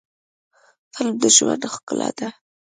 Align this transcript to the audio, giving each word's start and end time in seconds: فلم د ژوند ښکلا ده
فلم 0.93 1.15
د 1.21 1.23
ژوند 1.35 1.63
ښکلا 1.73 2.09
ده 2.17 2.27